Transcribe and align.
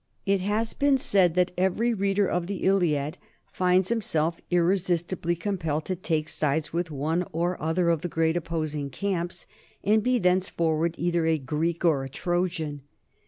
It 0.25 0.41
has 0.41 0.73
been 0.73 0.97
said 0.97 1.35
that 1.35 1.51
every 1.59 1.93
reader 1.93 2.27
of 2.27 2.47
the 2.47 2.63
"Iliad" 2.63 3.19
finds 3.51 3.89
himself 3.89 4.41
irresistibly 4.49 5.35
compelled 5.35 5.85
to 5.85 5.95
take 5.95 6.27
sides 6.27 6.73
with 6.73 6.89
one 6.89 7.23
or 7.31 7.61
other 7.61 7.89
of 7.89 8.01
the 8.01 8.07
great 8.09 8.35
opposing 8.35 8.89
camps, 8.89 9.45
and 9.83 9.97
to 9.97 10.01
be 10.03 10.17
thenceforward 10.17 10.95
either 10.97 11.27
a 11.27 11.37
Greek 11.37 11.85
or 11.85 12.03
a 12.03 12.09
Trojan. 12.09 12.81